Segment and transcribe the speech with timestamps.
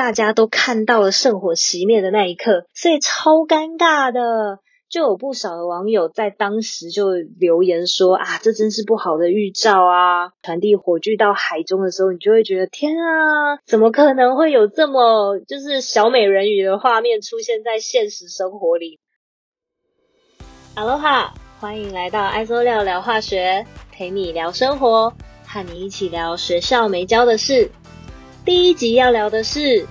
[0.00, 4.58] 大家都看到了圣火熄灭的那一刻，所以超尴尬的。
[4.88, 10.32] 就有不少的网友在当时就留言说啊，这真是不好的预兆啊！
[10.42, 19.00] 传递火炬到海中的时候，你就会觉得天啊，怎么可能会有这么就是小美人鱼的画面出现在现实生活里？
[20.74, 25.12] 哈喽哈，欢迎来到艾周聊聊化学，陪你聊生活，
[25.46, 27.70] 和你一起聊学校没教的事。
[28.42, 29.86] 第一集要聊的是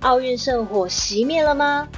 [0.00, 1.88] 奥运圣火熄灭了吗？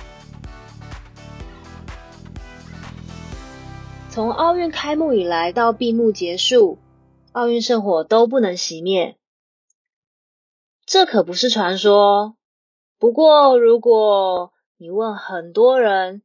[4.11, 6.79] 从奥运开幕以来到闭幕结束，
[7.33, 9.17] 奥运圣火都不能熄灭，
[10.85, 12.37] 这可不是传说。
[12.99, 16.23] 不过，如果你问很多人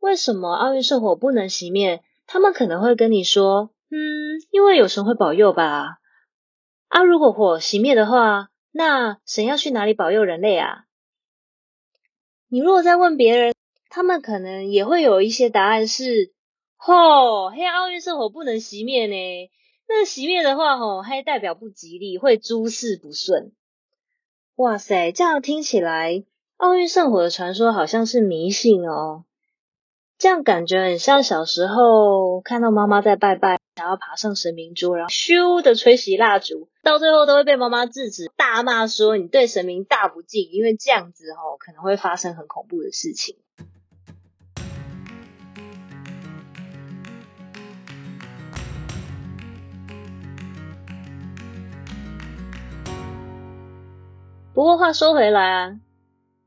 [0.00, 5.98] 为什么奥运圣火不能熄灭，他们可能会跟你说：“嗯，因为有神会保佑吧。”
[6.88, 10.84] 啊，如果火熄灭的话，那神要去哪里保佑人类啊？
[12.48, 13.54] 你如果再问别人，
[13.90, 16.32] 他们可能也会有一些答案是。
[16.76, 19.50] 吼，黑奥运圣火不能熄灭呢。
[19.86, 23.52] 那熄灭的话，吼，还代表不吉利，会诸事不顺。
[24.54, 26.24] 哇塞，这样听起来，
[26.56, 29.24] 奥运圣火的传说好像是迷信哦。
[30.18, 43.36] 这样感觉很像小时候看到妈妈在拜拜，想要爬上神明桌，然后咻的吹熄蜡烛，到最后都会被妈妈制止，大骂说你对神明大不敬，因为这样子吼可能会发生很恐怖的事情。
[54.52, 55.78] 不过话说回来啊，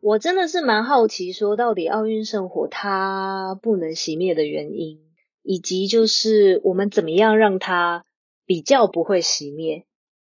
[0.02, 5.00] 我真的是蛮好奇，说到底奥运圣火它不能熄灭的原因，
[5.44, 8.04] 以及就是我们怎么样让它
[8.48, 9.86] 比较不会熄灭。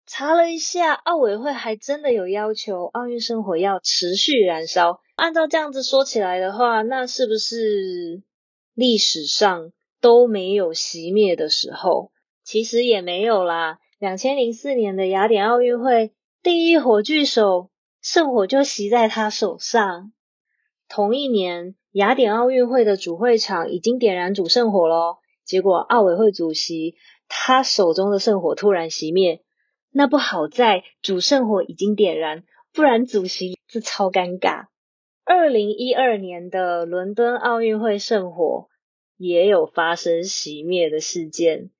[0.06, 5.00] 查了一下，奥委会还真的有要求奥运圣火要持续燃烧。
[5.14, 8.24] 按照这样子说起来的话，那是不是
[8.74, 12.10] 历史上都没有熄灭的时候？
[12.42, 13.78] 其实也没有啦。
[14.00, 16.10] 两千零四年的雅典奥运会。
[16.42, 17.68] 第一火炬手
[18.02, 20.12] 圣火就袭在他手上。
[20.88, 25.18] 同一年，雅典奥运会的主会场已经点燃主圣火喽。
[25.44, 26.96] 结果奥委会主席
[27.28, 29.42] 他手中的圣火突然熄灭。
[29.92, 34.66] 那不好在主圣火已经点燃，不然主席这超尴尬。
[35.24, 38.68] 二零一二年的伦敦奥运会圣火
[39.16, 41.70] 也有发生熄灭的事件。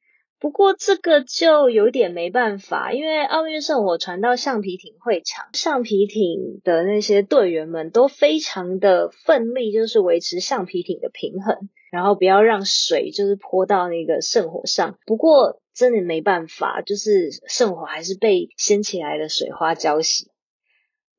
[0.41, 14.99] 不过这个就有点没办法，因为奥运圣火传到橡皮艇会场，橡皮艇的那些队员们都非常的奋力，就是维持橡皮艇的平衡，然后不要让水就是泼到那个圣火上。
[15.05, 20.22] 不过真的没办法，就是圣火还是被掀起来的水花浇熄。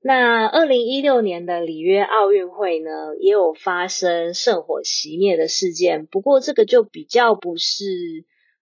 [0.02, 2.90] 那二零一六年的里约奥运会呢，
[3.20, 7.86] 也有发生圣火熄灭的事件，不过这个就比较不是。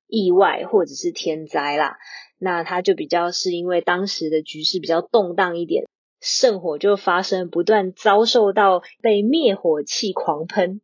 [0.10, 1.98] 意外或者是天灾啦，
[2.40, 5.86] 那它就比较是因为当时的局势比较动荡一点，
[6.20, 10.82] 圣火就发生不断遭受到被灭火器狂喷。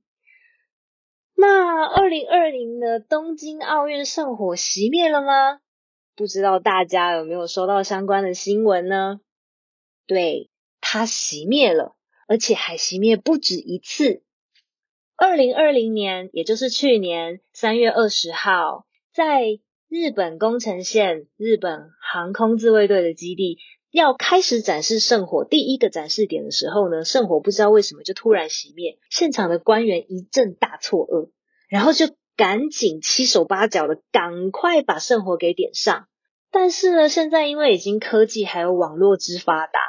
[1.35, 5.59] 那二零二零的东京奥运圣火熄灭了吗？
[6.15, 9.19] 不知道大家有没有收到相关的新闻呢？
[10.07, 10.49] 对，
[10.79, 11.95] 它熄灭了，
[12.27, 14.23] 而且还熄灭不止一次。
[15.17, 18.85] 二零二零年，也就是去年三月二十号。
[19.15, 19.43] 在
[19.87, 23.59] 日本宫城县日本航空自卫队的基地
[23.89, 31.29] 要开始展示圣火第一个展示点的时候呢，圣火不知道为什么就突然熄灭，现场的官员一阵大错愕，
[31.69, 36.07] 然后就赶紧七手八脚的赶快把圣火给点上。
[36.51, 39.79] 但是呢，现在因为已经科技还有网络之发达，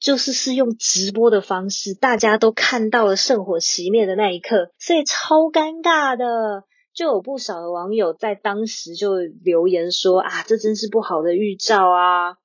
[0.00, 6.64] 就是是用直播的方式，大家都看到了圣火熄灭的那一刻，所以超尴尬的。
[7.00, 12.36] 就有不少的网友在当时就留言说啊，这真是不好的预兆啊！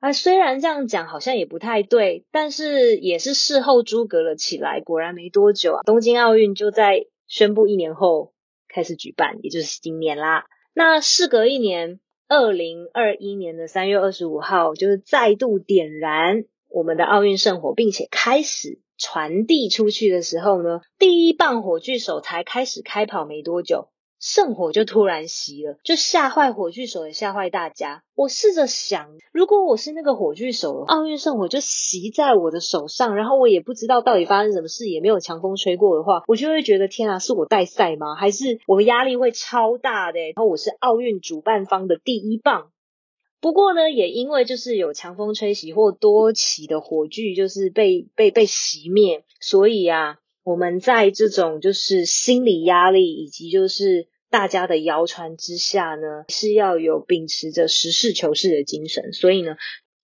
[0.00, 4.80] 啊，虽然这样讲好像也不太对，但是也是事后诸葛了起来。
[4.80, 8.32] 果然没多久啊，东京奥运就在宣布一年后
[8.66, 10.46] 开始举办，也就是今年啦。
[10.72, 18.80] 那事隔一年，二零二一年的三月二十五号，就是再度点燃我们的奥运圣火，并且开始。
[19.00, 28.02] 传递出去的时候呢，第一棒火炬手才开始开跑没多久，圣火就突然熄了，就吓坏火炬手，也吓坏大家。
[28.14, 38.16] 我试着想，如果我是那个火炬手，奥运圣火就熄在我的手上，然后我也不知道到底发生什么事，也没有强风吹过的话，我就会觉得天啊，是我带赛吗？
[38.16, 40.18] 还是我的压力会超大的？
[40.18, 42.72] 然后我是奥运主办方的第一棒，
[43.40, 50.18] 不过呢，也因为就是有强风吹袭或多起的火炬就是被被被熄灭，所以啊，
[50.48, 59.12] 我们在这种就是心理压力以及就是大家的谣传之下呢，是要有秉持着实事求是的精神。
[59.12, 59.56] 所以呢，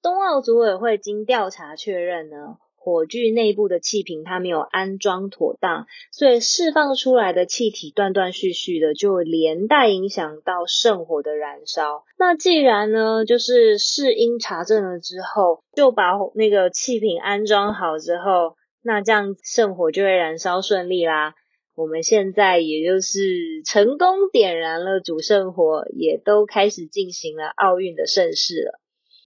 [0.03, 2.59] 冬奥组委会经调查确认呢。
[2.77, 12.05] 火炬内部的气瓶它没有安装妥当，所以释放出来的气体断断续续的，就连带影响到圣火的燃烧。
[12.19, 21.35] 那既然呢，就是试因查证了之后，就把那个气瓶安装好之后，那这样圣火就会燃烧顺利啦。
[21.75, 23.19] 我们现在也就是
[23.65, 28.81] 成功点燃了主圣火，也都开始进行了奥运的盛事了。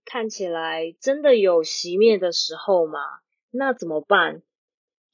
[0.05, 2.99] 看起来真的有熄灭的时候吗？
[3.51, 4.43] 那怎么办？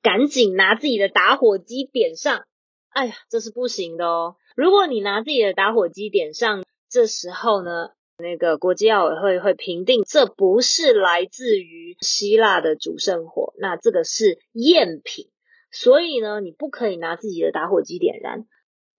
[0.03, 2.45] 赶紧拿自己的打火机点上！
[2.89, 4.36] 哎呀，这是不行的哦。
[4.56, 15.27] 如果你拿自己的打火机点上，这时候呢，那个国际奥委会会评定这不是来自于希腊的主圣火，那这个是赝品，
[15.69, 18.45] 所以呢，你不可以拿自己的打火机点燃。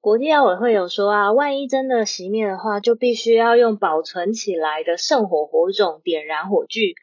[0.03, 6.95] 国际奥委会有说啊，万一真的熄灭的话，就必须要用保存起来的圣火火种点燃火炬。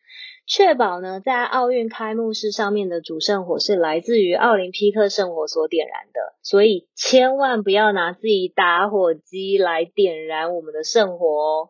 [0.46, 11.70] 确保呢，在奥运开幕式上面的主圣火是来自于奥林匹克圣火所点燃的，所以千万不要拿自己打火机来点燃我们的圣火哦。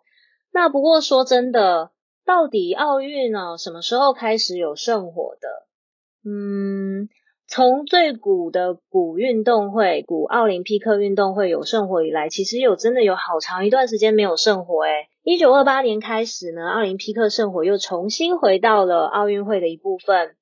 [0.54, 1.92] 那不过说真的，
[2.26, 6.30] 到底奥运呢什么时候开始有圣火的？
[6.30, 7.10] 嗯。
[7.46, 15.10] 从最古的古运动会、古奥林匹克运动会有圣火以来，其实有真的有好长一段时间没有圣火诶。
[15.24, 20.36] 一九二八年开始呢，奥林匹克圣火又重新回到了奥运会的一部分。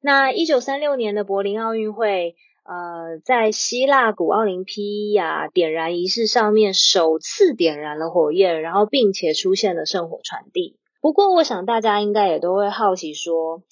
[0.00, 2.36] 那一九三六年的柏林奥运会，
[2.68, 10.76] 呃，在希腊古奥林匹亚点燃仪式上面首次点燃了火焰，然后并且出现了圣火传递。
[11.00, 13.62] 不过，我想大家应该也都会好奇说。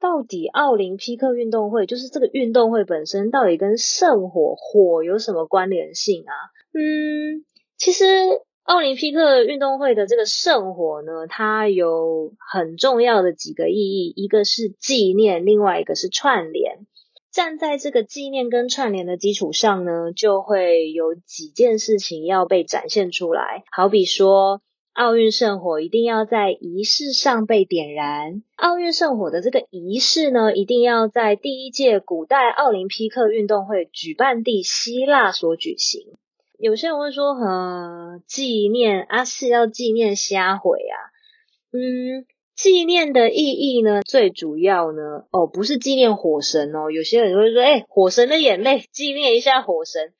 [0.00, 6.34] 到底奥林匹克运动会就是这个运动会本身，到底跟圣火火有什么关联性啊？
[6.74, 7.44] 嗯，
[7.78, 8.04] 其实
[8.64, 16.84] 奥林匹克运动会的这个圣火呢，它有很重要的几个意义，一个是纪念，另外一个是串联。
[17.32, 24.60] 站在这个纪念跟串联的基础上呢，就会有几件事情要被展现出来，好比说。
[24.94, 28.42] 奥运圣火一定要在仪式上被点燃。
[28.56, 36.02] 奥运圣火的这个仪式呢，一定要在第一届古代奥林匹克运动会举办地希腊所举行。
[36.58, 40.96] 有些人会说，呃，纪念啊是要纪念瞎毁啊。
[41.72, 42.26] 嗯，
[42.62, 46.92] 纪念的意义呢，最主要呢，哦，不是纪念火神哦。
[46.92, 50.12] 有些人会说，哎，火神的眼泪，纪念一下火神，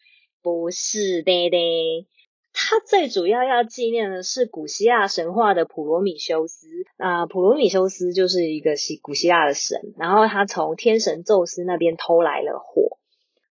[0.42, 2.08] 不是的的。
[2.52, 6.66] 它最主要要纪念的是古希腊神话的普罗米修斯
[6.96, 12.98] 啊，普罗米修斯就是一个希古希腊的神，然后他从天神宙斯那边偷来了火。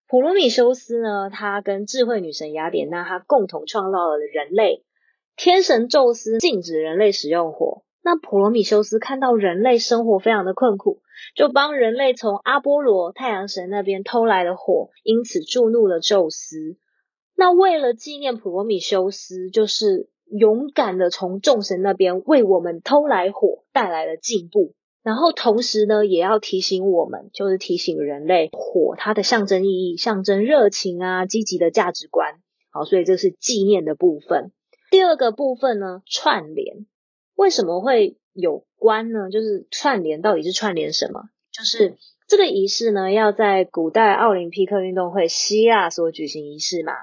[0.10, 4.84] 普罗米修斯呢，他跟智慧女神雅典娜，他共同创造了人类。
[5.38, 11.02] 天神宙斯禁止人类使用火，那普罗米修斯看到人类生活非常的困苦，
[11.36, 16.78] 就帮人类从阿波罗太阳神那边偷来了火，因此触怒了宙斯。
[17.36, 24.74] 那为了纪念普罗米修斯，就是勇敢的从众神那边为我们偷来火，带来了进步。
[25.04, 32.36] 然后同时呢，也要提醒我们，就是提醒人类，火它的象征意义，象征热情啊，积极的价值观。
[32.72, 34.52] 好，所以这是纪念的部分。
[34.92, 36.86] 第二个部分呢，串联。
[37.42, 39.32] 为什么会有关呢？
[39.32, 41.24] 就是串联到底是串联什么？
[41.52, 46.94] 就是这个仪式呢，要在古代奥林匹克运动会希腊所举行仪式嘛。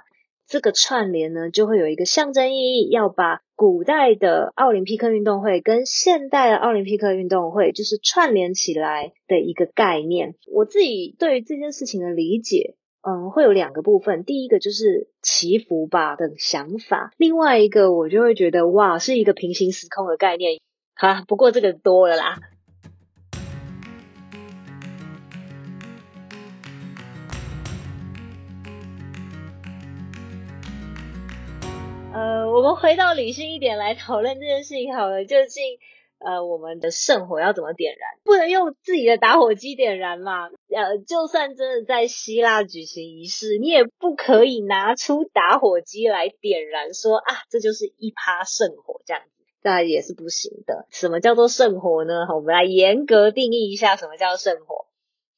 [0.47, 10.37] 这个串联呢，就会有一个象征意义，要把古代的奥林匹克运动会跟现代的奥林匹克运动会，就是串联起来的一个概念。
[10.47, 14.25] 我自己对于这件事情的理解，嗯，会有两个部分。
[14.25, 20.61] 第一个就是祈福吧的想法，另外一个我就会觉得，哇，是一个平行时空的概念。
[20.95, 22.38] 好，不过这个多了啦。
[32.12, 35.25] 呃，我们回到理性一点来讨论这件事情好了。
[35.25, 35.62] 究竟
[36.19, 38.19] 呃，我们的圣火要怎么点燃？
[38.25, 40.49] 不能用自己的打火机点燃嘛？
[40.49, 50.87] 呃，就算真的在希腊举行仪式，你也不可以拿出打火机来点燃，说啊，这就是一趴圣火这样子，那也是不行的。
[50.91, 52.27] 什么叫做圣火呢？
[52.35, 54.87] 我们来严格定义一下什么叫圣火。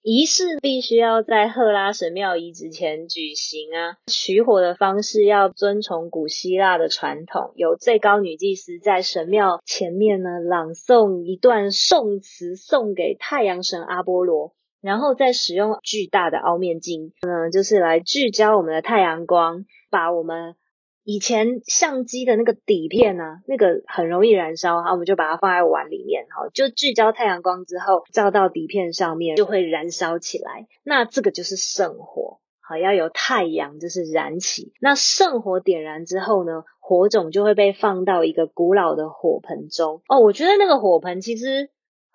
[0.02, 3.96] 仪式必须要在赫拉神庙遗址前举行啊。
[4.06, 14.54] 取火的方式要遵从古希腊的传统，有最高女祭司在神庙前面呢朗诵一段颂词，送给太阳神阿波罗。
[14.80, 20.54] 然后再使用巨大的凹面镜，嗯，就是来聚焦我们的太阳光，把我们
[21.02, 30.66] 以前相机的那个底片呢，那个很容易燃烧，哈，我们就把它放在碗里面，哈，就聚焦太阳光之后，照到底片上面就会燃烧起来。
[30.84, 34.72] 那这个就是圣火，好，要有太阳就是燃起。
[34.80, 40.02] 那圣火点燃之后呢，火种就会被放到一个古老的火盆中。
[40.08, 41.70] 哦，我觉得那个火盆其实。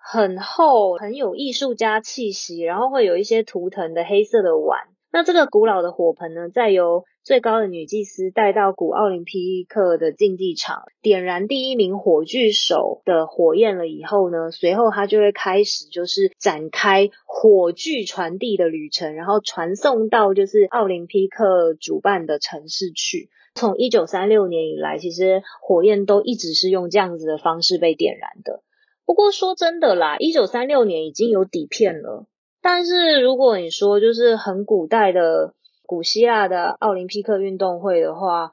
[0.08, 4.82] 很厚，很有艺术家气息，然后会有一些图腾的黑色的碗。
[5.10, 23.28] 那这个古老的火盆呢，再由最高的女祭司带到古奥林匹克的竞技场，点燃第一名火炬手的火焰了以后呢，随后他就会开始就是展开火炬传递的旅程，然后传送到就是奥林匹克主办的城市去。
[23.56, 28.62] 从一九三六年以来，其实火焰都一直是用这样子的方式被点燃的。
[29.04, 32.26] 不过说真的啦，一九三六年已经有底片了。
[32.62, 35.54] 但是如果你说就是很古代的
[35.86, 38.52] 古希腊的奥林匹克运动会的话，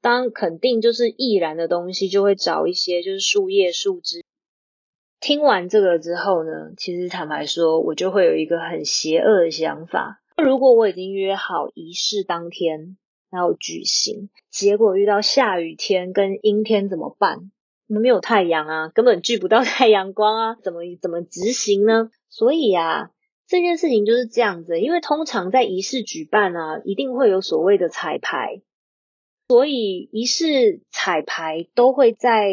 [0.00, 4.24] 当肯定就是易燃的东西，就会找一些就是树叶、树枝。
[5.20, 12.96] 听完这个之后呢，其实坦白说，我就会有一个很邪恶的想法：如果我已经约好仪式当天
[13.30, 17.52] 要举行，结果遇到下雨天跟阴天怎么办？
[17.86, 22.10] 没有太阳啊，根本聚不到太阳光啊，怎么怎么执行呢？
[22.28, 23.10] 所以啊，
[23.46, 24.80] 这件事情就是这样子。
[24.80, 28.62] 因为通常在仪式举办啊，一定会有所谓的彩排，
[29.48, 32.50] 所以仪式彩排都会在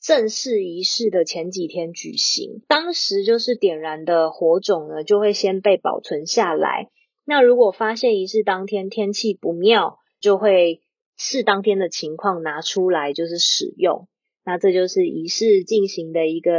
[0.00, 2.62] 正式仪式的前几天举行。
[2.66, 6.88] 当时就是点燃的火种呢，就会先被保存下来。
[7.26, 10.80] 那如果发现仪式当天天气不妙，就会
[11.18, 14.08] 视当天的情况拿出来就是使用。
[14.42, 16.52] 那这就是仪式进行的一个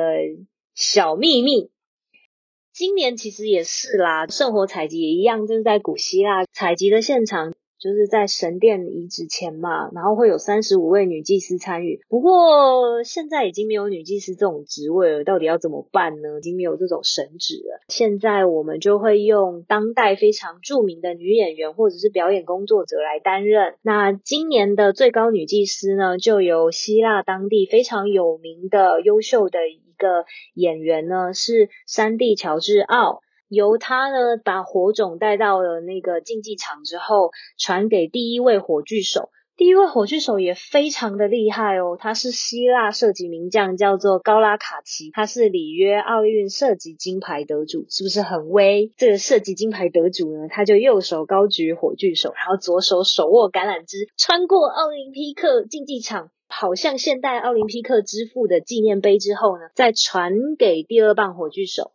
[0.76, 1.71] 小秘密。
[2.74, 7.54] 今年其实也是啦，圣火采集也一样，就是在古希腊采集的现场。
[7.82, 12.00] 就是在神殿遗址前嘛，然后会有三十五位女祭司参与。
[12.10, 16.38] 不过现在已经没有女祭司这种职位了，到底要怎么办呢？
[16.38, 17.82] 已经没有这种神职了。
[17.88, 23.74] 现在我们就会用当代非常著名的女演员或者是表演工作者来担任。
[23.82, 29.58] 那今年的最高女祭司呢，就由希腊当地非常有名的、优秀的
[30.02, 33.22] 个演员呢，是山地乔治奥。
[33.48, 39.30] 由他呢把火种带到了那个竞技场之后，传给第一位火炬手。
[39.58, 48.92] 第一位火炬手也非常的厉害哦，他是希腊射击名将，叫做高拉卡奇，他是里约奥运射击金牌得主，是不是很威？
[48.98, 61.94] 这个射击金牌得主呢，他就右手高举火炬手，然后左手手握橄榄枝，穿过奥林匹克竞技场，跑向现代奥林匹克之父的纪念碑之后呢，再传给第二棒火炬手。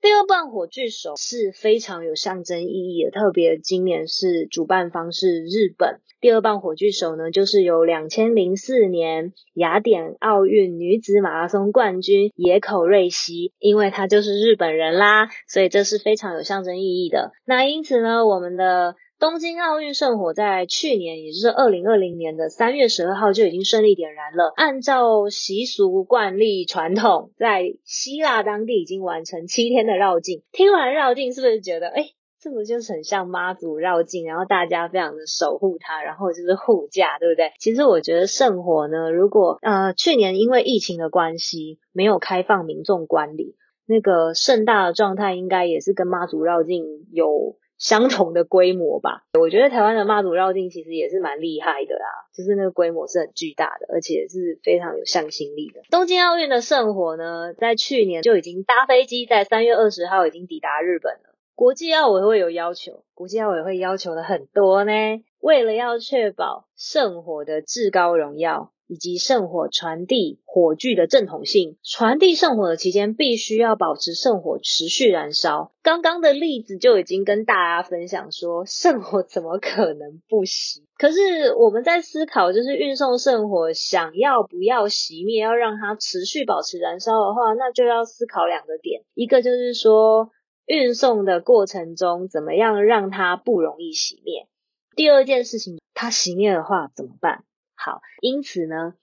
[0.00, 5.98] 第二棒火炬手是非常有象征意义的，特别今年是主办方是日本。
[6.20, 17.32] 第二棒火炬手呢，就是由两千零四年雅典奥运女子马拉松冠军野口瑞希，因为她就是日本人啦，所以这是非常有象征意义的。
[17.44, 18.94] 那因此呢，我们的。
[19.18, 24.52] 东京奥运圣火在去年，也就是二零二零年的三月十二号就已经顺利点燃了。
[24.54, 30.44] 按照习俗惯例传统，在希腊当地已经完成七天的绕境。
[30.52, 32.10] 听完绕境，是不是觉得，哎，
[32.40, 34.24] 这不就是很像妈祖绕境？
[34.24, 37.50] 然后大家非常的守护它，然后就是护驾，对不对？
[37.58, 47.56] 其实我觉得圣火呢，如果呃去年因为疫情的关系没有开放民众管理，那个盛大的状态应该也是跟妈祖绕境有。
[47.78, 55.80] 相同的规模吧，我觉得台湾的妈祖绕境其实也是蛮厉害的啦，就是那个规模是很巨大的，而且是非常有向心力的。
[55.90, 61.20] 东京奥运的圣火呢，在去年就已经搭飞机，在三月二十号已经抵达日本了。
[61.54, 64.92] 国际奥委会有要求，国际奥委会要求的很多呢，
[65.40, 68.72] 为了要确保圣火的至高荣耀。
[68.90, 75.72] 以及圣火传递火炬的正统性，传递圣火的期间必须要保持圣火持续燃烧。
[75.82, 80.78] 刚刚的例子就已经跟大家分享说，圣火怎么可能不熄？
[80.96, 90.30] 可是我们在思考，就是运送圣火想要不要熄灭，要让它持续保持燃烧的话，那就要思考两个点，一个就是说
[90.64, 94.48] 运送的过程中怎么样让它不容易熄灭，
[94.98, 97.44] 第二件事情，它熄灭的话怎么办？
[97.76, 98.94] 好，因此呢，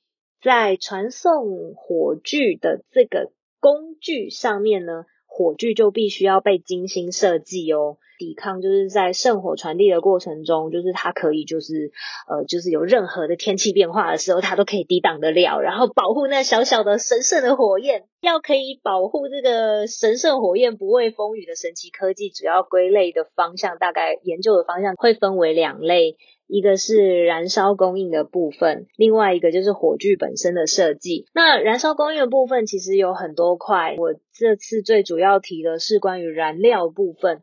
[0.41, 5.05] 在传送火炬的这个工具上面呢，
[5.38, 11.92] 火炬就必须要被精心设计哦，抵抗就是在圣火传递的过程中，就是它可以就是
[12.30, 18.06] 呃就是有任何的天气变化的时候，它都可以抵挡得了，然后保护那小小的神圣的火焰。
[18.22, 26.15] 要可以保护这个神圣火焰不畏风雨的神奇科技，主要归类的方向，大概研究的方向会分为两类。
[26.47, 31.25] 一个是燃烧供应的部分，另外一个就是火炬本身的设计。
[31.33, 37.41] 那燃烧供应的部分其实有很多块，我这次最主要提的是关于燃料部分。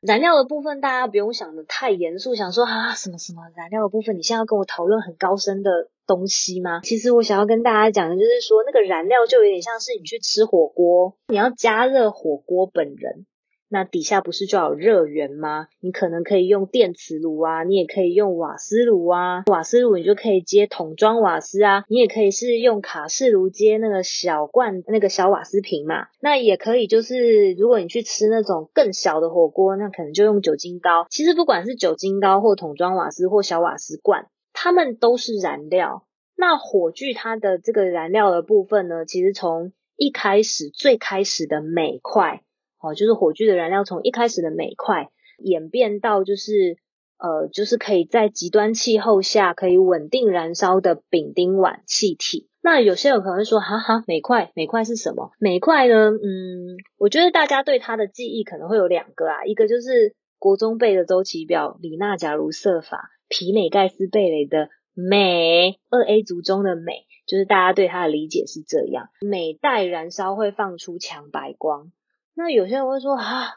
[0.00, 6.80] 燃料的部分大家不用想的太严肃，想说啊什么什么燃料的部分，你现在要跟我讨论很高深的东西吗？
[6.82, 13.26] 其实我想要跟大家讲的就是说，那个燃料就有点像是你去吃火锅，你要加热火锅本人。
[13.72, 15.68] 那底下不是就有热源吗？
[15.78, 19.44] 你可能可以用电磁炉啊，你也可以用瓦斯炉啊。
[19.46, 26.08] 瓦斯炉你就可以接桶装瓦斯啊，你也可以是用卡式炉接那个小罐那个小瓦斯瓶嘛。
[26.20, 31.06] 那也可以就是如果你去吃那种更小的火锅，那可能就用酒精膏。
[31.08, 36.04] 其实不管是酒精膏或桶装瓦斯或小瓦斯罐，它们都是燃料。
[36.36, 42.42] 那火炬它的这个燃料的部分呢，其实从一开始最开始的每块。
[42.80, 46.78] 哦，就是火炬的燃料从一开始的镁块演变到就是
[47.18, 52.48] 呃，就是可以在极端气候下可以稳定燃烧的丙丁烷气体。
[52.62, 55.30] 那有些人可能会说，哈哈，镁块，镁块是什么？
[55.38, 56.10] 镁块呢？
[56.10, 71.92] 嗯，我觉得大家对它的记忆可能会有两个啊，一个就是国中背的周期表，李娜假如色法，皮美盖斯贝雷的镁，二 A 族中的镁，就是大家对它的理解是这样，镁带燃烧会放出强白光。
[72.34, 73.48] 那有些人会说啊，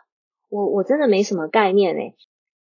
[0.49, 2.15] 我我真的没什么概念诶。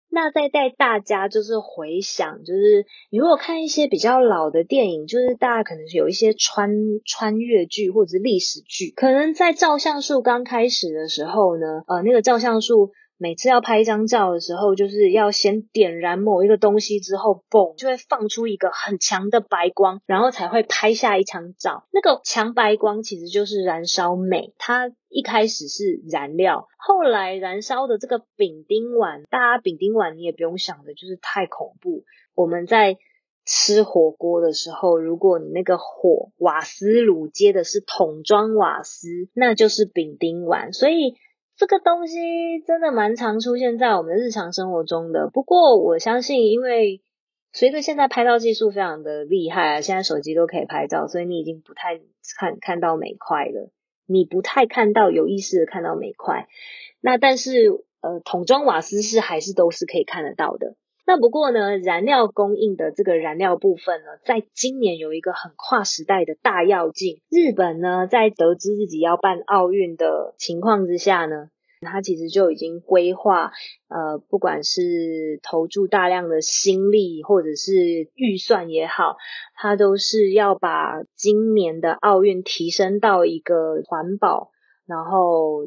[0.09, 6.71] 那再带大家就是回想，就是你如果看一些比较老的电影，就是大家可能是有一些穿
[7.05, 12.93] 穿越剧或者是历史剧，可能在照相术刚开始的时候呢，呃，那个照相术。
[13.23, 21.87] 每次要拍一张照的时候，就是要先点燃某一个东西之后，嘣，就会放出一个很强的白光，然后才会拍下一张照。
[21.93, 32.05] 那个强白光其实就是燃烧镁，它一开始是燃料，后来燃烧的这个丙丁烷，大家丙丁烷你也不用想的，就是太恐怖。
[32.35, 32.97] 我们在
[33.45, 41.17] 吃火锅的时候，如果你那个火瓦斯炉接的是桶装瓦斯，那就是丙丁烷，所以。
[41.61, 42.17] 这个东西
[42.67, 45.29] 真的蛮常出现在我们日常生活中的。
[45.29, 47.03] 不过我相信，因为
[47.53, 52.01] 随着现在拍照技术非常的厉害啊，现在手机都可以拍照，所以你已经不太
[52.39, 53.71] 看看到每块了。
[54.07, 56.49] 你不太看到有意识的看到每块。
[57.03, 60.77] 那但是呃，桶装瓦斯是还是都是可以看得到的。
[61.11, 67.21] 那不过呢，燃料供应的这个燃料部分呢，在今年有一个很跨时代的大跃进。
[67.29, 71.49] 日本呢，在得知自己要办奥运的情况之下呢，
[71.81, 73.51] 他其实就已经规划，
[73.89, 79.17] 呃，不管是投注大量的心力或者是预算也好，
[79.57, 84.53] 他都是要把今年的奥运提升到一个环保，
[84.87, 85.67] 然后。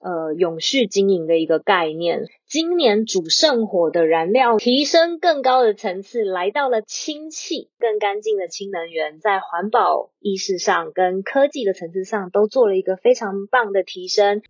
[0.00, 2.24] 呃，永续经营的一个概念。
[2.46, 14.42] 今年主圣火的燃料提升更高的层次，来到了氢气，更干净的氢能源，在环保意识上跟科技的层次上都做了一个非常棒的提升。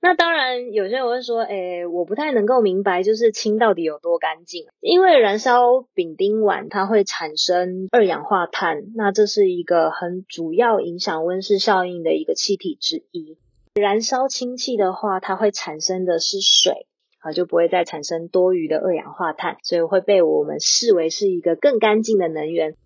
[0.00, 4.66] 那当然，有些人会说，诶，我不太能够明白，就是氢到底有多干净？
[4.80, 13.36] 因为燃烧丙丁烷，它会产生二氧化碳，那这是一个很主要影响温室效应的一个气体之一。
[13.74, 16.86] 燃烧氢气的话，它会产生的是水，
[17.20, 22.76] 啊，就不会再产生多余的二氧化碳，所以会被我们视为是一个更干净的能源。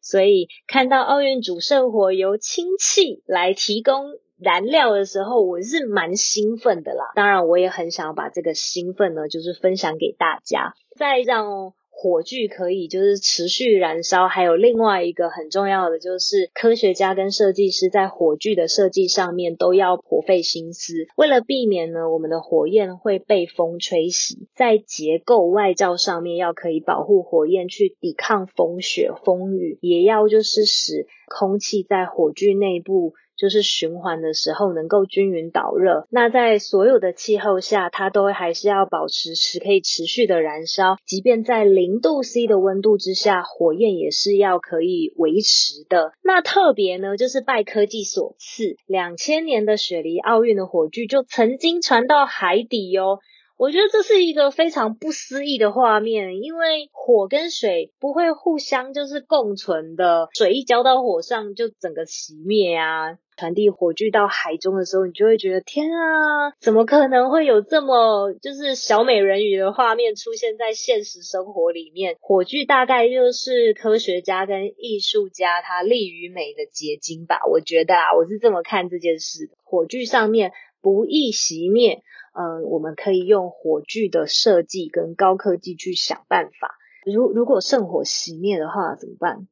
[0.00, 7.12] 所以看到奥运主圣火由氢气来提供燃料的时候，我是蛮兴奋的啦。
[7.14, 11.74] 当然，我也很想要把这个兴奋呢，就是分享给大家，再让。
[12.02, 33.12] 火炬可以就是持续燃烧，还有另外一个很重要的就是科学家跟设计师在火炬的设计上面都要颇费心思，为了避免呢我们的火焰会被风吹熄，在结构外罩上面要可以保护火焰去抵抗风雪风雨，也要就是使空气在火炬内部。
[33.40, 46.12] 就是循环的时候能够均匀导热，那在所有的气候下，它都还是要保持持可以持续的燃烧，即便在零度 C 的温度之下，火焰也是要可以维持的。
[46.22, 53.20] 那特别呢，就是拜科技所赐，两千年的雪梨奥运的火炬就曾经传到海底哟。
[53.56, 63.18] 我觉得这是一个非常不思议的画面，因为火跟水不会互相就是共存的，水一浇到火上就整个熄灭啊。
[63.40, 72.16] 传递火炬到海中的时候，你就会觉得天啊，怎么可能会有这么就是小美人鱼的画面出现在现实生活里面？
[72.20, 79.54] 火炬大概就是科学家跟艺术家他力与美的结晶吧，我觉得啊，我是这么看这件事的。
[79.64, 82.02] 火炬上面不易熄灭，
[82.34, 86.74] 嗯，我们可以用火炬的设计跟高科技去想办法。
[87.06, 89.48] 如如果圣火熄灭的话怎么办？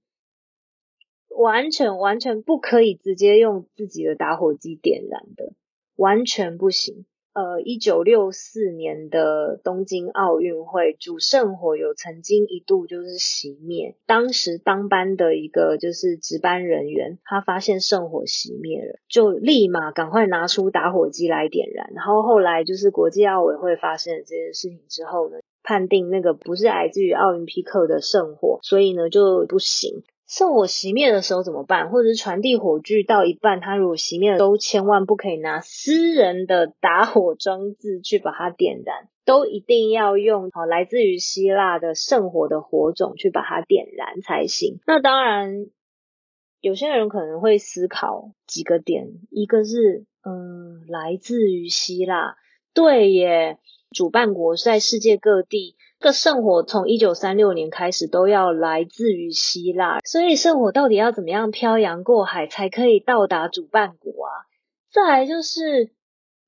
[1.39, 5.53] 完全完全不可以直接用自己的打火机点燃的，
[5.95, 7.07] 完全不行。
[7.33, 21.93] 呃，一九六四年的东京奥运会主圣火有曾经一度就是熄灭，当时当班的一个就是值班人员，他发现圣火熄灭了，就立马赶快拿出打火机来点燃。
[21.95, 30.03] 然后后来就是国际奥委会发现了这件事情之后呢，判定那个不是来自于奥林匹克的圣火，所以呢就不行。
[30.29, 31.89] 圣火熄灭的时候怎么办？
[31.89, 44.81] 或者是传递火炬到一半，它如果熄灭了，都千万不可以拿私人的打火装置去把它点燃，都一定要用好来自于希腊的圣火的火种去把它点燃才行。
[44.87, 45.67] 那当然，
[46.61, 52.37] 有些人可能会思考几个点，一个是嗯，来自于希腊，
[52.75, 53.59] 对耶，
[53.91, 55.77] 主办国在世界各地。
[56.01, 64.47] 个圣火从一九三六年开始都要来自于希腊，所以圣火到底要怎么样漂洋过海才可以到达主办国啊？
[64.93, 65.91] 再来就是，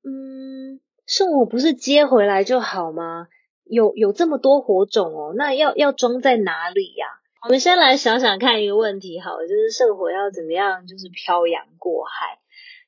[0.05, 3.27] 嗯，圣火不是接回来就好吗？
[3.65, 7.07] 有有这么多火种哦，那要要装在哪里呀？
[7.43, 12.39] 我们先来想想看一个问题，好，就是圣火要怎么样，就是漂洋过海？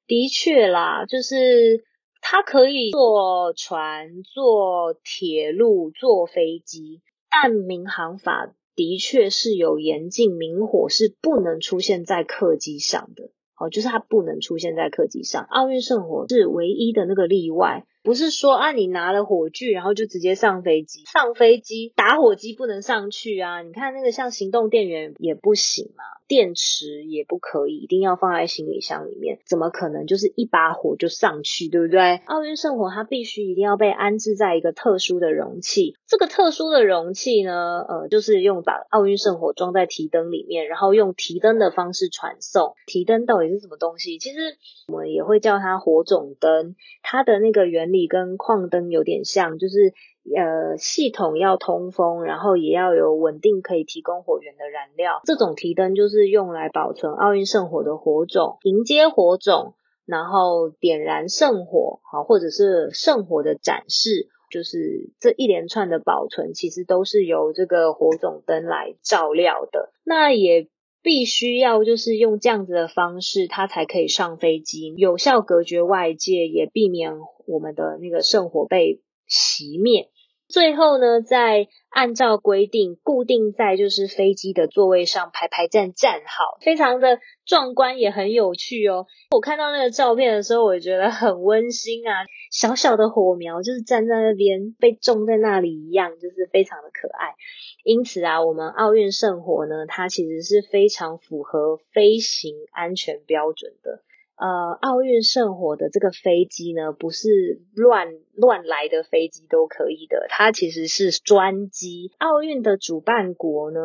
[0.07, 1.83] 的确啦，就是。
[2.25, 13.25] 它可以坐船、坐铁路、坐飞机，但民航法的确是有严禁明火是不能出现在客机上的。
[13.59, 15.43] 哦，就是它不能出现在客机上。
[15.43, 17.85] 奥运圣火是唯一的那个例外。
[18.03, 21.05] 不是说啊，你拿了火炬，然后就直接上飞机。
[21.05, 23.61] 上飞机打火机不能上去啊！
[23.61, 29.39] 你看那个像行动电源也不行嘛，电池也不可以，一定要放在行李箱里面。
[29.45, 32.17] 怎么可能就是一把火就上去，对不对？
[32.25, 35.95] 奥运圣火它必须一定要被安置在一个特殊的容器。
[36.05, 42.73] 这个特殊的容器呢，呃，就是用把奥运圣火装在提灯里面，然后用提灯的方式传送。
[42.85, 44.19] 提灯到底是什么东西？
[44.19, 44.57] 其实
[44.89, 47.92] 我们也会叫它火种灯，它的那个原。
[47.93, 49.93] 理跟矿灯有点像，就是
[50.35, 55.21] 呃系统要通风，然后也要有稳定可以提供火源的燃料。
[55.23, 59.75] 这种提灯就是用来保存奥运圣火的火种，迎接火种，
[60.05, 69.93] 然后点燃圣火，好或者是圣火的展示，就是这一连串的保存，其实都是由这个火种灯来照料的。
[70.03, 70.67] 那也。
[71.03, 77.11] 必须要就是用这样子的方式，它才可以上飞机，有效隔绝外界，也避免
[77.45, 80.09] 我们的那个圣火被熄灭。
[80.47, 89.07] 最后呢，再按照规定固定在就是飞机的座位上排排站站好，非常的壮观也很有趣哦。
[89.31, 97.35] 我看到那个照片的时候，我觉得很温馨啊，小小的火苗就是站在那边被种在那里一样，就是非常的可爱。
[97.83, 104.03] 因此啊，我们奥运圣火呢，它其实是非常符合飞行安全标准的。
[104.43, 112.11] 呃，奥运圣火的这个飞机呢，不是乱乱来的飞机都可以的，它其实是专机。
[112.17, 113.79] 奥运的主办国呢，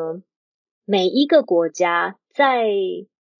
[0.85, 2.67] 每一个国家在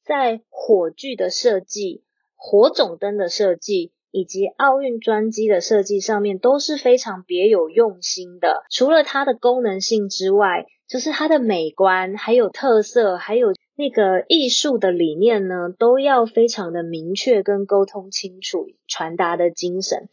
[0.05, 2.05] 在火炬的设计、
[2.37, 8.63] 火种灯的设计以及奥运专机的设计上面都是非常别有用心的。
[8.71, 13.49] 除了它的功能性之外，就是它的美观、还有特色、还有。
[13.79, 20.09] 那个艺术的理念呢，都要非常的明确跟沟通清楚，传达的精神。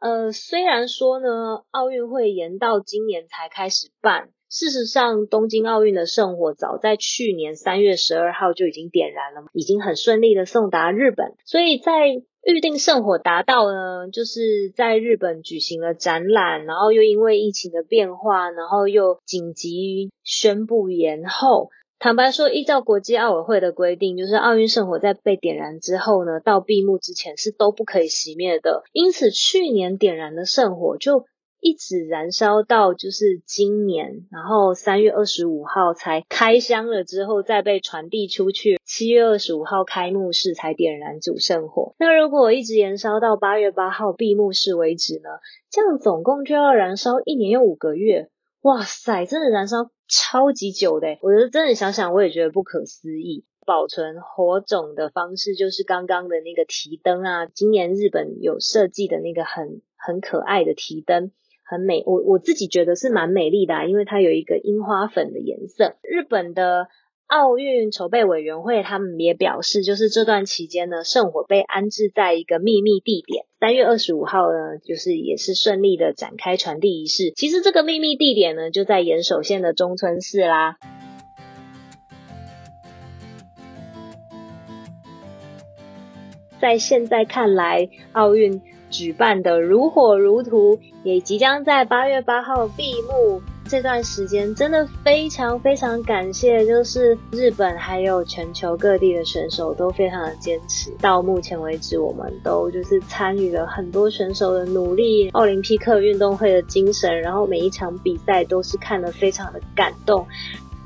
[0.00, 11.34] 呃，虽然说呢，奥运会延到今年才开始办，事实上，东京奥运的圣火早在去年三月十二号就已经点燃了，已经很顺利的送达日本。
[11.44, 12.06] 所以在
[12.44, 21.70] 预定圣火达到呢，就是在日本举行了展览，然后又因为疫情的变化，然后又紧急宣布延后。
[22.04, 28.82] 坦白说，依照国际奥委会的规定，就是奥运圣火在被点燃之后呢，到闭幕之前是都不可以熄灭的。
[28.92, 31.24] 因此，去年点燃的圣火就
[31.62, 41.94] 一直燃烧到就是今年，然后三月二十五号才开箱了之后再被传递出去，七月二十五号开幕式才点燃主圣火。
[41.98, 45.30] 那如果一直燃烧到八月八号闭幕式为止呢？
[45.70, 48.28] 这样总共就要燃烧一年又五个月。
[48.64, 53.44] 哇塞，真的燃烧超级久的，我觉得真的想想我也觉得不可思议。
[53.66, 57.44] 保存火种的方式，就是刚刚的那个提灯啊。
[57.44, 61.30] 今年日本有设计的那个很很可爱的提灯，
[61.62, 62.02] 很美。
[62.06, 65.96] 我我自己觉得是蛮美丽的啊，因为它有一个樱花粉的颜色。
[66.02, 66.88] 日本的。
[67.26, 73.46] 奥运筹备委员会他们也表示，就是这段期间呢，圣火被安置在一个秘密地点。
[73.58, 77.32] 三月二十五号呢，就是也是顺利的展开传递仪式。
[77.34, 80.76] 其实这个秘密地点呢，就在岩手县的中村市啦。
[86.60, 88.60] 在现在看来，奥运
[88.90, 93.53] 举办的如火如荼，也即将在八月八号闭幕。
[93.66, 100.92] 这段时间真的非常非常感谢，就是日本还有全球各地的选手都非常的坚持。
[101.00, 110.26] 到目前为止，我们都就是参与了很多选手的努力，奥林匹克运动会的精神，然后每一场比赛都是看得非常的感动。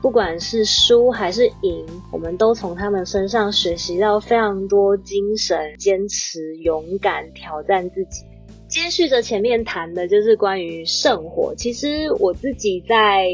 [0.01, 8.25] 不管是输还是赢，我们都从他们身上学习到非常多精神、坚持、勇敢、挑战自己。
[8.69, 11.55] 接续着前面谈的，就是关于圣火。
[11.57, 13.27] 其实我自己在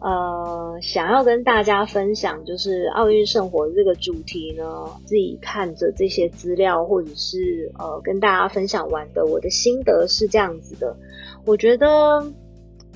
[0.00, 4.64] 呃想要跟大家分享，就是奥运圣火这个主题呢，
[5.04, 10.96] 自己看着这些资料，或者是呃跟大家分享完的我的心得是这样子的。
[11.44, 12.32] 我觉得。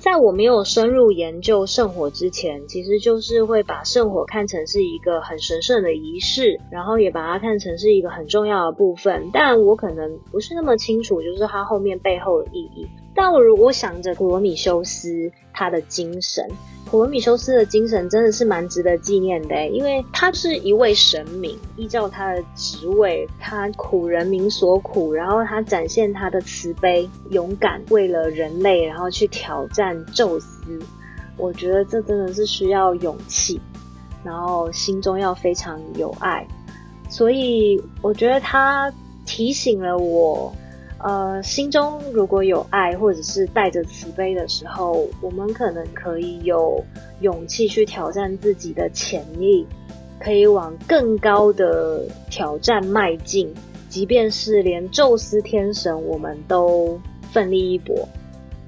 [0.03, 9.29] 在我没有深入研究圣火之前，其实就是会把圣火看成是一个很神圣的仪式，然后也把它看成是一个很重要的部分。
[9.31, 12.85] 但我可能不是那么清楚，就是它后面背后的意义。
[13.15, 16.49] 但我如果想着普罗米修斯他的精神。
[16.93, 30.79] 普罗米修斯的精神真的是蛮值得纪念的，因为他是一位神明，依照他的职位，他苦人民所苦，然后他展现他的慈悲、勇敢，为了人类，然后去挑战宙斯。
[31.35, 33.59] 我觉得这真的是需要勇气，
[34.23, 36.47] 然后心中要非常有爱，
[37.09, 38.93] 所以我觉得他
[39.25, 40.53] 提醒了我。
[41.03, 46.81] 呃，心中如果有爱，或者是带着慈悲的时候，我们可能可以有
[47.19, 49.67] 勇气去挑战自己的潜力，
[50.17, 53.53] 可以往更高的挑战迈进。
[53.89, 56.97] 即便是连宙斯天神，我们都
[57.31, 58.07] 奋力一搏，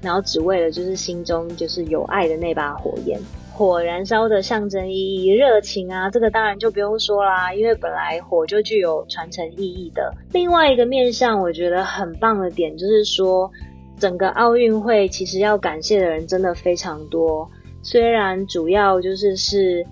[0.02, 3.18] 然后只为了就是心中就是有爱的那把火焰。
[3.56, 10.12] 火燃烧的象征意义、热情啊，这个当然就不用说啦，因为本来火就具有传承意义的。
[10.32, 13.50] 另外一个面向，我觉得很棒的点就是说，
[13.98, 17.50] 整个奥运会其实要感谢的人真的非常多，
[17.82, 19.86] 虽然主要就是是。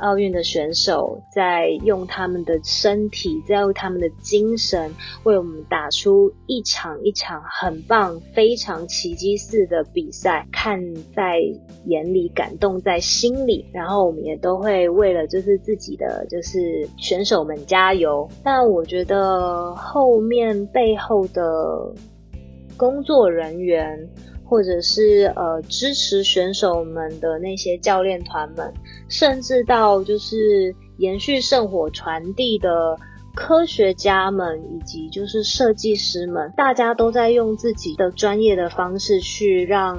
[0.00, 10.80] 奥运的选手在用他们的身体，在用他们的精神，为我们打出一场一场很棒、非常奇迹式的比赛，看
[11.14, 11.38] 在
[11.86, 13.64] 眼里，感动在心里。
[13.72, 18.28] 然后我们也都会为了就是自己的就是选手们加油。
[18.42, 21.42] 但我觉得后面背后的
[22.76, 24.08] 工作人员。
[24.54, 28.72] 或者是呃支持选手们的那些教练团们，
[29.08, 32.96] 甚至到就是延续圣火传递的
[33.34, 39.98] 科学家们，以及就是设计师们，大家都在用自己的专业的方式去让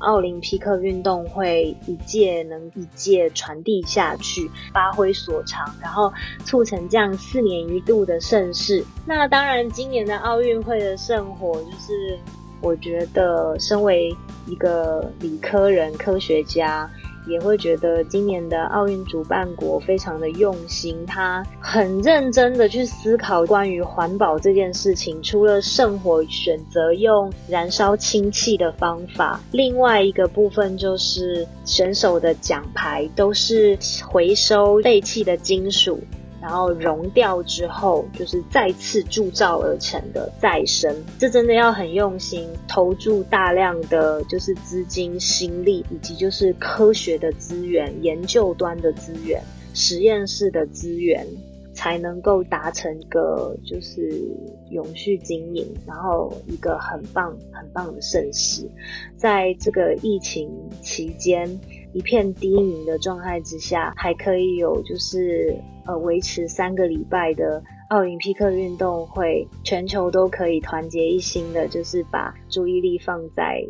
[0.00, 6.12] 奥林匹克运动会一届能一届传递下去，发挥所长，然后
[6.44, 8.84] 促成这样四年一度的盛事。
[9.06, 12.18] 那当然，今年的奥运会的圣火就是。
[12.62, 14.14] 我觉得，身为
[14.46, 16.88] 一个理科人、科学家，
[17.26, 25.20] 也会觉得今年的奥运主办国非常的用心，他很认真的去思考关于环保这件事情。
[25.22, 36.00] 除了圣火选择用燃烧氢气的方法，另外一个部分就是选手的奖牌都是回收废弃的金属。
[36.42, 49.40] 然后熔掉之后，就是再次铸造而成的再生，这真的要很用心，投注大量的就是资金、心力，以及就是科学的资源、研究端的资源、
[49.72, 51.26] 实验室的资源。
[51.74, 54.30] 才能够达成一个就是
[54.68, 58.70] 永续经营，然后一个很棒很棒的盛世。
[59.16, 60.50] 在这个疫情
[60.82, 61.48] 期间
[61.92, 73.64] 一片低迷的状态之下，还可以有就是呃维持三个礼拜的奥林匹克运动会，全球都可以团结一心的，就是把注意力放在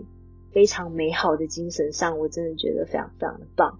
[0.52, 2.18] 非常美好的精神上。
[2.18, 3.78] 我真的觉得非常非常的棒。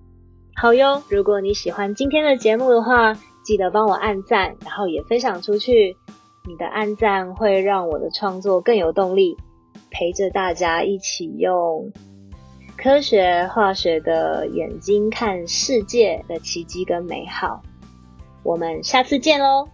[0.55, 3.19] 好哟，如果你喜欢今天的节目的话。
[3.45, 5.97] 记得帮我按赞，然后也分享出去。
[6.47, 9.37] 你的按赞会让我的创作更有动力，
[9.91, 11.91] 陪着大家一起用
[12.83, 17.63] 科学化学的眼睛看世界的奇迹跟美好。
[18.43, 19.69] 我们下次见喽。